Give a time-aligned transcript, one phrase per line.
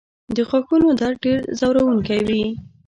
[0.35, 2.43] د غاښونو درد ډېر ځورونکی وي.